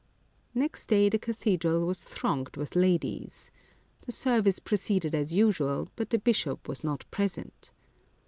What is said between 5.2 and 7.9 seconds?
usual, but the bishop was not present.